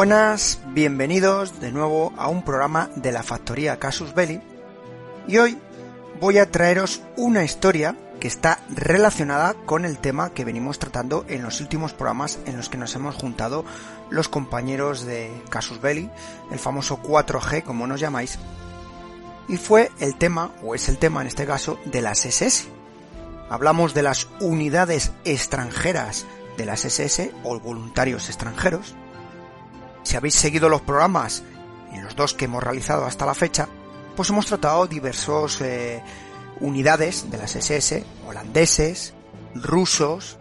Buenas, 0.00 0.60
bienvenidos 0.68 1.60
de 1.60 1.72
nuevo 1.72 2.14
a 2.16 2.28
un 2.28 2.42
programa 2.42 2.88
de 2.96 3.12
la 3.12 3.22
factoría 3.22 3.78
Casus 3.78 4.14
Belli. 4.14 4.40
Y 5.28 5.36
hoy 5.36 5.58
voy 6.18 6.38
a 6.38 6.50
traeros 6.50 7.02
una 7.18 7.44
historia 7.44 7.94
que 8.18 8.26
está 8.26 8.60
relacionada 8.74 9.52
con 9.66 9.84
el 9.84 9.98
tema 9.98 10.30
que 10.30 10.46
venimos 10.46 10.78
tratando 10.78 11.26
en 11.28 11.42
los 11.42 11.60
últimos 11.60 11.92
programas 11.92 12.38
en 12.46 12.56
los 12.56 12.70
que 12.70 12.78
nos 12.78 12.94
hemos 12.94 13.14
juntado 13.14 13.66
los 14.08 14.30
compañeros 14.30 15.04
de 15.04 15.30
Casus 15.50 15.82
Belli, 15.82 16.08
el 16.50 16.58
famoso 16.58 17.02
4G 17.02 17.62
como 17.62 17.86
nos 17.86 18.00
llamáis. 18.00 18.38
Y 19.48 19.58
fue 19.58 19.90
el 20.00 20.16
tema, 20.16 20.50
o 20.62 20.74
es 20.74 20.88
el 20.88 20.96
tema 20.96 21.20
en 21.20 21.26
este 21.26 21.44
caso, 21.44 21.78
de 21.84 22.00
las 22.00 22.24
SS. 22.24 22.68
Hablamos 23.50 23.92
de 23.92 24.00
las 24.00 24.28
unidades 24.40 25.12
extranjeras 25.26 26.24
de 26.56 26.64
las 26.64 26.86
SS 26.86 27.34
o 27.44 27.60
voluntarios 27.60 28.30
extranjeros. 28.30 28.94
Si 30.10 30.16
habéis 30.16 30.34
seguido 30.34 30.68
los 30.68 30.80
programas 30.80 31.44
en 31.92 32.02
los 32.02 32.16
dos 32.16 32.34
que 32.34 32.46
hemos 32.46 32.64
realizado 32.64 33.04
hasta 33.04 33.26
la 33.26 33.32
fecha, 33.32 33.68
pues 34.16 34.28
hemos 34.28 34.44
tratado 34.44 34.88
diversos 34.88 35.60
eh, 35.60 36.02
unidades 36.58 37.30
de 37.30 37.38
las 37.38 37.54
SS, 37.54 38.04
holandeses, 38.26 39.14
rusos, 39.54 40.36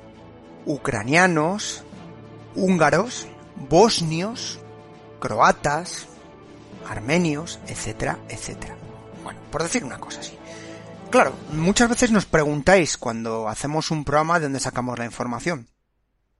ucranianos, 0.65 1.83
húngaros, 2.55 3.27
bosnios, 3.69 4.59
croatas, 5.19 6.07
armenios, 6.89 7.59
etcétera, 7.67 8.17
etcétera. 8.27 8.75
Bueno, 9.23 9.39
por 9.51 9.61
decir 9.61 9.83
una 9.83 9.99
cosa 9.99 10.21
así. 10.21 10.35
Claro, 11.11 11.35
muchas 11.51 11.89
veces 11.89 12.09
nos 12.09 12.25
preguntáis 12.25 12.97
cuando 12.97 13.47
hacemos 13.47 13.91
un 13.91 14.03
programa 14.03 14.39
de 14.39 14.45
dónde 14.45 14.61
sacamos 14.61 14.97
la 14.97 15.05
información. 15.05 15.69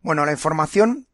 Bueno, 0.01 0.25
la 0.25 0.31
información, 0.31 1.08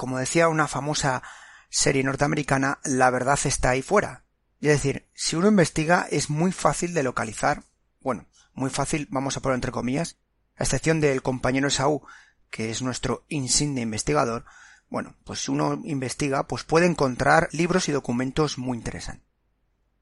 como 0.00 0.18
decía 0.18 0.48
una 0.48 0.66
famosa 0.66 1.22
serie 1.68 2.02
norteamericana, 2.02 2.78
la 2.84 3.10
verdad 3.10 3.38
está 3.44 3.68
ahí 3.68 3.82
fuera. 3.82 4.24
Es 4.62 4.68
decir, 4.68 5.06
si 5.12 5.36
uno 5.36 5.48
investiga 5.48 6.06
es 6.10 6.30
muy 6.30 6.52
fácil 6.52 6.94
de 6.94 7.02
localizar, 7.02 7.64
bueno, 8.00 8.26
muy 8.54 8.70
fácil, 8.70 9.08
vamos 9.10 9.36
a 9.36 9.40
poner 9.42 9.56
entre 9.56 9.72
comillas, 9.72 10.16
a 10.56 10.64
excepción 10.64 11.02
del 11.02 11.20
compañero 11.20 11.68
Saúl, 11.68 12.00
que 12.48 12.70
es 12.70 12.80
nuestro 12.80 13.26
insigne 13.28 13.82
investigador, 13.82 14.46
bueno, 14.88 15.16
pues 15.24 15.44
si 15.44 15.50
uno 15.50 15.78
investiga, 15.84 16.46
pues 16.46 16.64
puede 16.64 16.86
encontrar 16.86 17.50
libros 17.52 17.90
y 17.90 17.92
documentos 17.92 18.56
muy 18.56 18.78
interesantes. 18.78 19.28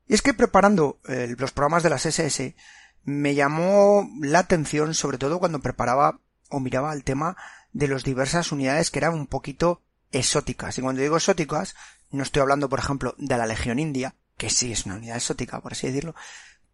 Y 0.06 0.14
es 0.14 0.22
que 0.22 0.32
preparando 0.32 1.00
eh, 1.08 1.34
los 1.36 1.50
programas 1.50 1.82
de 1.82 1.90
las 1.90 2.06
SS, 2.06 2.54
me 3.02 3.34
llamó 3.34 4.08
la 4.20 4.38
atención 4.38 4.94
sobre 4.94 5.18
todo 5.18 5.40
cuando 5.40 5.58
preparaba 5.58 6.20
o 6.50 6.60
miraba 6.60 6.92
el 6.92 7.02
tema 7.02 7.36
de 7.72 7.88
las 7.88 8.04
diversas 8.04 8.52
unidades 8.52 8.92
que 8.92 9.00
eran 9.00 9.14
un 9.14 9.26
poquito 9.26 9.82
exóticas. 10.12 10.78
Y 10.78 10.82
cuando 10.82 11.02
digo 11.02 11.16
exóticas, 11.16 11.74
no 12.10 12.22
estoy 12.22 12.42
hablando, 12.42 12.68
por 12.68 12.78
ejemplo, 12.78 13.14
de 13.18 13.36
la 13.36 13.46
Legión 13.46 13.78
India, 13.78 14.14
que 14.36 14.50
sí 14.50 14.72
es 14.72 14.86
una 14.86 14.96
unidad 14.96 15.16
exótica, 15.16 15.60
por 15.60 15.72
así 15.72 15.88
decirlo, 15.88 16.14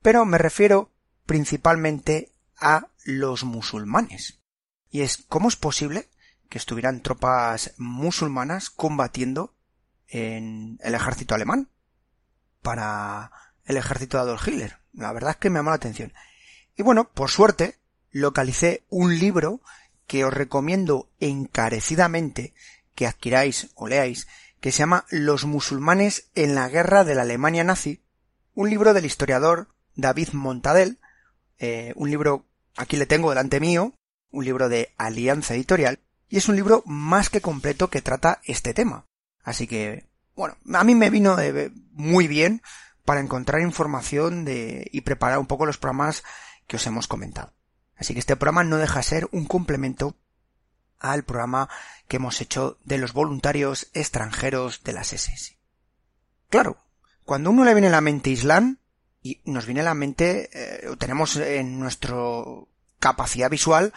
pero 0.03 0.25
me 0.25 0.39
refiero 0.39 0.93
principalmente 1.27 2.33
a 2.59 2.89
los 3.05 3.45
musulmanes. 3.45 4.41
Y 4.91 5.01
es, 5.01 5.25
¿cómo 5.29 5.49
es 5.49 5.57
posible 5.57 6.09
que 6.49 6.59
estuvieran 6.59 7.01
tropas 7.01 7.73
musulmanas 7.79 8.71
combatiendo 8.71 9.55
en 10.07 10.79
el 10.83 10.95
ejército 10.95 11.35
alemán 11.35 11.69
para 12.63 13.33
el 13.65 13.77
ejército 13.77 14.19
de 14.19 14.23
Adolf 14.23 14.47
Hitler? 14.47 14.79
La 14.93 15.13
verdad 15.13 15.31
es 15.31 15.37
que 15.39 15.51
me 15.51 15.59
llamó 15.59 15.71
la 15.71 15.77
atención. 15.77 16.13
Y 16.77 16.83
bueno, 16.83 17.09
por 17.09 17.31
suerte, 17.31 17.79
localicé 18.11 18.85
un 18.91 19.19
libro 19.19 19.61
que 20.07 20.25
os 20.25 20.33
recomiendo 20.33 21.09
encarecidamente 21.19 22.55
que 22.95 23.07
adquiráis 23.07 23.71
o 23.75 23.89
leáis, 23.89 24.27
que 24.61 24.73
se 24.73 24.79
llama 24.79 25.05
Los 25.11 25.45
musulmanes 25.45 26.31
en 26.35 26.55
la 26.55 26.69
guerra 26.69 27.05
de 27.05 27.15
la 27.15 27.23
Alemania 27.23 27.65
nazi, 27.65 28.03
un 28.55 28.71
libro 28.71 28.95
del 28.95 29.05
historiador 29.05 29.69
David 29.97 30.31
Montadel, 30.33 30.99
eh, 31.59 31.93
un 31.97 32.11
libro, 32.11 32.47
aquí 32.77 32.97
le 32.97 33.07
tengo 33.07 33.31
delante 33.31 33.61
mío, 33.61 33.93
un 34.31 34.45
libro 34.45 34.69
de 34.69 34.95
Alianza 34.97 35.55
Editorial, 35.55 36.01
y 36.29 36.39
es 36.39 36.49
un 36.49 36.57
libro 36.57 36.83
más 36.87 37.31
que 37.31 37.41
completo 37.41 37.91
que 37.91 38.03
trata 38.03 38.41
este 38.45 38.75
tema. 38.75 39.07
Así 39.43 39.67
que, 39.67 40.09
bueno, 40.35 40.57
a 40.73 40.85
mí 40.85 40.95
me 40.95 41.11
vino 41.11 41.37
de, 41.37 41.71
muy 41.93 42.27
bien 42.27 42.63
para 43.05 43.21
encontrar 43.21 43.61
información 43.61 44.45
de, 44.45 44.89
y 44.93 45.03
preparar 45.03 45.39
un 45.39 45.47
poco 45.47 45.67
los 45.67 45.79
programas 45.79 46.25
que 46.67 46.77
os 46.77 46.87
hemos 46.87 47.07
comentado. 47.07 47.53
Así 47.97 48.15
que 48.15 48.21
este 48.21 48.37
programa 48.37 48.65
no 48.65 48.79
deja 48.79 49.01
de 49.01 49.05
ser 49.05 49.29
un 49.31 49.45
complemento 49.45 50.17
al 51.13 51.25
programa 51.25 51.69
que 52.09 52.17
hemos 52.17 52.41
hecho 52.41 52.79
de 52.85 52.99
los 52.99 53.13
voluntarios 53.13 53.89
extranjeros 53.95 54.83
de 54.85 54.93
las 54.93 55.13
SS. 55.13 55.57
Claro, 56.49 56.79
cuando 57.25 57.51
uno 57.51 57.65
le 57.65 57.75
viene 57.75 57.89
a 57.89 57.93
la 57.93 58.01
mente 58.01 58.31
Islam, 58.31 58.79
y 59.23 59.41
nos 59.45 59.67
viene 59.67 59.81
a 59.81 59.85
la 59.85 59.95
mente, 59.95 60.51
eh, 60.53 60.97
tenemos 60.99 61.37
en 61.37 61.81
nuestra 61.81 62.17
capacidad 62.99 63.51
visual 63.51 63.93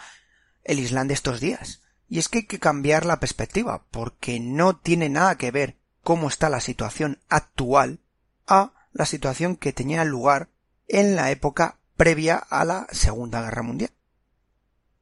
el 0.64 0.78
Islam 0.78 1.08
de 1.08 1.14
estos 1.14 1.40
días. 1.40 1.82
Y 2.08 2.18
es 2.18 2.28
que 2.28 2.38
hay 2.38 2.46
que 2.46 2.58
cambiar 2.58 3.04
la 3.04 3.20
perspectiva, 3.20 3.84
porque 3.90 4.40
no 4.40 4.76
tiene 4.76 5.10
nada 5.10 5.36
que 5.36 5.50
ver 5.50 5.76
cómo 6.02 6.28
está 6.28 6.48
la 6.48 6.60
situación 6.60 7.18
actual 7.28 8.00
a 8.46 8.72
la 8.92 9.04
situación 9.04 9.56
que 9.56 9.74
tenía 9.74 10.04
lugar 10.04 10.48
en 10.86 11.14
la 11.14 11.30
época 11.30 11.76
previa 11.98 12.36
a 12.36 12.64
la 12.64 12.86
Segunda 12.90 13.42
Guerra 13.42 13.62
Mundial. 13.62 13.90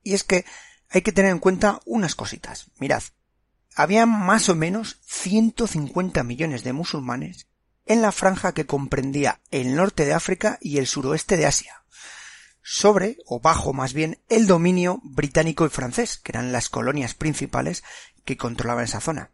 Y 0.03 0.15
es 0.15 0.25
que 0.25 0.45
hay 0.91 1.03
que 1.03 1.13
tener 1.13 1.31
en 1.31 1.39
cuenta 1.39 1.81
unas 1.85 2.15
cositas. 2.15 2.71
Mirad, 2.79 3.03
había 3.75 4.07
más 4.07 4.49
o 4.49 4.55
menos 4.55 4.99
150 5.07 6.23
millones 6.23 6.65
de 6.65 6.73
musulmanes 6.73 7.47
en 7.85 8.03
la 8.03 8.13
franja 8.13 8.53
que 8.53 8.67
comprendía 8.67 9.41
el 9.51 9.77
norte 9.77 10.05
de 10.05 10.15
África 10.15 10.59
y 10.61 10.79
el 10.79 10.87
suroeste 10.87 11.37
de 11.37 11.47
Asia, 11.47 11.85
sobre, 12.63 13.19
o 13.27 13.41
bajo 13.41 13.73
más 13.73 13.93
bien, 13.93 14.19
el 14.29 14.47
dominio 14.47 15.01
británico 15.05 15.65
y 15.65 15.69
francés, 15.69 16.19
que 16.19 16.33
eran 16.33 16.53
las 16.53 16.69
colonias 16.69 17.15
principales 17.15 17.85
que 18.25 18.37
controlaban 18.37 18.85
esa 18.85 19.01
zona. 19.01 19.31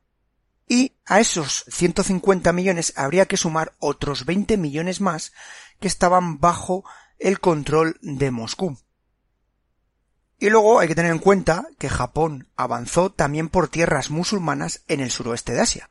Y 0.69 0.93
a 1.07 1.21
esos 1.21 1.65
150 1.71 2.53
millones 2.53 2.93
habría 2.97 3.27
que 3.27 3.37
sumar 3.37 3.75
otros 3.79 4.27
20 4.27 4.57
millones 4.59 5.01
más 5.01 5.33
que 5.81 5.89
estaban 5.89 6.41
bajo 6.41 6.85
el 7.19 7.41
control 7.41 7.99
de 8.03 8.31
Moscú. 8.31 8.79
Y 10.43 10.51
luego 10.51 10.81
hay 10.81 10.89
que 10.89 10.97
tener 10.97 11.13
en 11.13 11.21
cuenta 11.21 11.69
que 11.79 11.89
Japón 11.89 12.49
avanzó 12.57 13.13
también 13.13 13.49
por 13.49 13.69
tierras 13.69 14.11
musulmanas 14.11 14.83
en 14.89 14.99
el 14.99 15.13
suroeste 15.13 15.53
de 15.53 15.61
Asia. 15.61 15.91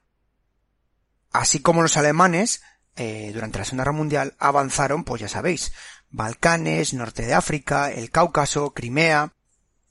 Así 1.31 1.61
como 1.61 1.81
los 1.81 1.95
alemanes, 1.95 2.61
eh, 2.97 3.31
durante 3.33 3.59
la 3.59 3.63
Segunda 3.63 3.85
Guerra 3.85 3.95
Mundial, 3.95 4.35
avanzaron, 4.39 5.05
pues 5.05 5.21
ya 5.21 5.29
sabéis, 5.29 5.71
Balcanes, 6.09 6.93
norte 6.93 7.25
de 7.25 7.33
África, 7.33 7.93
el 7.93 8.11
Cáucaso, 8.11 8.73
Crimea, 8.73 9.31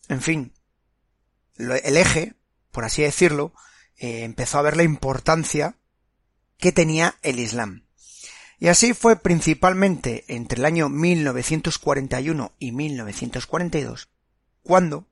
en 0.09 0.21
fin, 0.21 0.53
el 1.57 1.97
eje, 1.97 2.35
por 2.71 2.85
así 2.85 3.01
decirlo, 3.01 3.55
eh, 3.97 4.25
empezó 4.25 4.59
a 4.59 4.63
ver 4.63 4.77
la 4.77 4.83
importancia 4.83 5.77
que 6.59 6.71
tenía 6.71 7.15
el 7.23 7.39
Islam. 7.39 7.87
Y 8.59 8.69
así 8.69 8.93
fue 8.93 9.17
principalmente 9.17 10.27
entre 10.29 10.59
el 10.59 10.67
año 10.67 10.91
1941 10.91 12.53
y 12.59 12.73
1942 12.73 14.11
cuando 14.63 15.07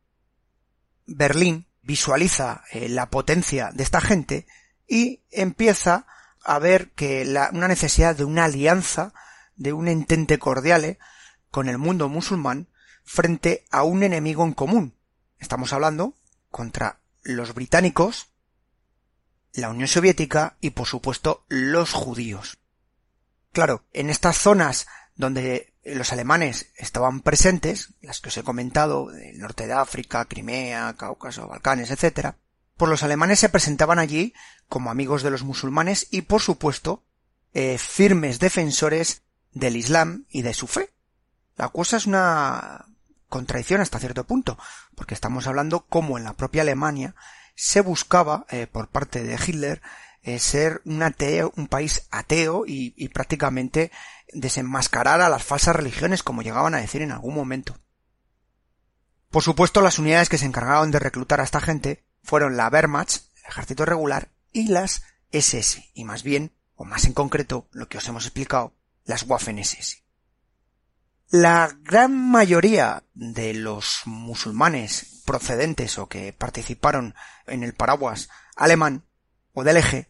Berlín 1.06 1.66
visualiza 1.82 2.64
eh, 2.70 2.88
la 2.88 3.10
potencia 3.10 3.70
de 3.72 3.82
esta 3.82 4.00
gente 4.00 4.46
y 4.86 5.22
empieza 5.30 6.06
a 6.44 6.58
ver 6.58 6.90
que 6.90 7.24
la, 7.24 7.50
una 7.52 7.68
necesidad 7.68 8.16
de 8.16 8.24
una 8.24 8.44
alianza, 8.44 9.12
de 9.56 9.72
un 9.72 9.88
entente 9.88 10.38
cordial 10.38 10.98
con 11.50 11.68
el 11.68 11.78
mundo 11.78 12.08
musulmán 12.08 12.68
frente 13.04 13.64
a 13.70 13.82
un 13.82 14.02
enemigo 14.02 14.44
en 14.44 14.52
común. 14.52 14.94
Estamos 15.38 15.72
hablando 15.72 16.14
contra 16.50 17.00
los 17.22 17.54
británicos, 17.54 18.28
la 19.52 19.70
Unión 19.70 19.88
Soviética 19.88 20.56
y 20.60 20.70
por 20.70 20.86
supuesto 20.86 21.44
los 21.48 21.92
judíos. 21.92 22.58
Claro, 23.52 23.84
en 23.92 24.10
estas 24.10 24.36
zonas 24.36 24.86
donde 25.16 25.72
los 25.84 26.12
alemanes 26.12 26.70
estaban 26.76 27.20
presentes, 27.20 27.94
las 28.00 28.20
que 28.20 28.28
os 28.28 28.36
he 28.36 28.42
comentado, 28.42 29.10
el 29.12 29.38
norte 29.38 29.66
de 29.66 29.72
África, 29.72 30.24
Crimea, 30.24 30.94
Cáucaso, 30.96 31.48
Balcanes, 31.48 31.90
etc., 31.90 32.34
pues 32.76 32.90
los 32.90 33.02
alemanes 33.02 33.40
se 33.40 33.48
presentaban 33.48 33.98
allí 33.98 34.34
como 34.68 34.90
amigos 34.90 35.22
de 35.22 35.30
los 35.30 35.42
musulmanes 35.42 36.06
y, 36.10 36.22
por 36.22 36.40
supuesto, 36.40 37.02
eh, 37.52 37.76
firmes 37.78 38.38
defensores 38.38 39.22
del 39.52 39.76
Islam 39.76 40.26
y 40.30 40.42
de 40.42 40.54
su 40.54 40.66
fe. 40.66 40.90
La 41.56 41.70
cosa 41.70 41.96
es 41.96 42.06
una 42.06 42.86
contradicción 43.28 43.80
hasta 43.80 43.98
cierto 43.98 44.24
punto, 44.24 44.58
porque 44.94 45.14
estamos 45.14 45.46
hablando 45.46 45.86
como 45.86 46.18
en 46.18 46.24
la 46.24 46.34
propia 46.34 46.62
Alemania 46.62 47.14
se 47.54 47.80
buscaba 47.80 48.46
eh, 48.50 48.68
por 48.70 48.86
parte 48.86 49.24
de 49.24 49.34
Hitler 49.34 49.82
eh, 50.34 50.38
ser 50.38 50.82
un 50.84 51.02
ateo, 51.02 51.52
un 51.56 51.68
país 51.68 52.06
ateo 52.10 52.64
y, 52.66 52.92
y 52.96 53.08
prácticamente 53.08 53.90
desenmascarar 54.32 55.20
a 55.20 55.28
las 55.28 55.42
falsas 55.42 55.74
religiones 55.74 56.22
como 56.22 56.42
llegaban 56.42 56.74
a 56.74 56.80
decir 56.80 57.02
en 57.02 57.12
algún 57.12 57.34
momento. 57.34 57.78
Por 59.30 59.42
supuesto, 59.42 59.80
las 59.80 59.98
unidades 59.98 60.28
que 60.28 60.38
se 60.38 60.46
encargaron 60.46 60.90
de 60.90 60.98
reclutar 60.98 61.40
a 61.40 61.44
esta 61.44 61.60
gente 61.60 62.04
fueron 62.22 62.56
la 62.56 62.68
Wehrmacht, 62.68 63.22
el 63.36 63.50
ejército 63.50 63.84
regular, 63.84 64.28
y 64.52 64.68
las 64.68 65.02
SS, 65.30 65.90
y 65.94 66.04
más 66.04 66.22
bien, 66.22 66.52
o 66.74 66.84
más 66.84 67.04
en 67.04 67.12
concreto, 67.12 67.68
lo 67.72 67.88
que 67.88 67.98
os 67.98 68.08
hemos 68.08 68.24
explicado, 68.24 68.74
las 69.04 69.26
Waffen-SS. 69.26 70.02
La 71.30 71.76
gran 71.82 72.30
mayoría 72.30 73.02
de 73.14 73.52
los 73.52 74.02
musulmanes 74.06 75.22
procedentes 75.26 75.98
o 75.98 76.06
que 76.06 76.32
participaron 76.32 77.14
en 77.46 77.62
el 77.62 77.74
paraguas 77.74 78.30
alemán 78.56 79.04
o 79.52 79.64
del 79.64 79.76
eje 79.76 80.08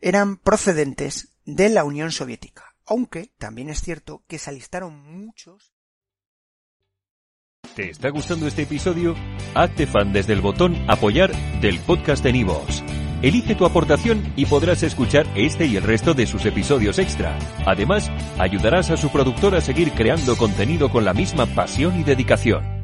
eran 0.00 0.36
procedentes 0.36 1.34
de 1.44 1.68
la 1.68 1.84
Unión 1.84 2.12
Soviética, 2.12 2.76
aunque 2.86 3.32
también 3.38 3.68
es 3.68 3.80
cierto 3.80 4.24
que 4.26 4.38
se 4.38 4.50
alistaron 4.50 5.00
muchos. 5.00 5.72
¿Te 7.74 7.90
está 7.90 8.10
gustando 8.10 8.46
este 8.46 8.62
episodio? 8.62 9.14
Hazte 9.54 9.86
fan 9.86 10.12
desde 10.12 10.32
el 10.32 10.40
botón 10.40 10.76
apoyar 10.88 11.32
del 11.60 11.78
podcast 11.80 12.24
de 12.24 12.32
Nivos. 12.32 12.82
Elige 13.22 13.54
tu 13.54 13.66
aportación 13.66 14.32
y 14.34 14.46
podrás 14.46 14.82
escuchar 14.82 15.26
este 15.36 15.66
y 15.66 15.76
el 15.76 15.82
resto 15.82 16.14
de 16.14 16.26
sus 16.26 16.46
episodios 16.46 16.98
extra. 16.98 17.38
Además, 17.66 18.10
ayudarás 18.38 18.90
a 18.90 18.96
su 18.96 19.10
productor 19.10 19.54
a 19.54 19.60
seguir 19.60 19.92
creando 19.92 20.36
contenido 20.36 20.90
con 20.90 21.04
la 21.04 21.12
misma 21.12 21.46
pasión 21.46 22.00
y 22.00 22.02
dedicación. 22.02 22.79